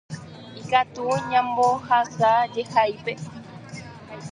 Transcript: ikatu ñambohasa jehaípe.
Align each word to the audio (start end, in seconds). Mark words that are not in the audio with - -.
ikatu 0.61 1.05
ñambohasa 1.29 2.29
jehaípe. 2.53 3.13